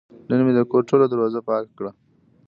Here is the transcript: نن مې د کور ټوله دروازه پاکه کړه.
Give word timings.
نن 0.29 0.39
مې 0.45 0.53
د 0.57 0.59
کور 0.71 0.81
ټوله 0.89 1.05
دروازه 1.09 1.39
پاکه 1.47 1.71
کړه. 1.77 1.91